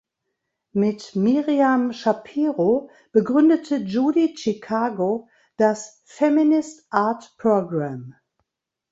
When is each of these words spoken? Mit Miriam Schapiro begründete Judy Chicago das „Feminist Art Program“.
Mit 0.71 1.15
Miriam 1.15 1.93
Schapiro 1.93 2.89
begründete 3.11 3.75
Judy 3.77 4.33
Chicago 4.35 5.29
das 5.57 6.01
„Feminist 6.05 6.87
Art 6.91 7.37
Program“. 7.37 8.15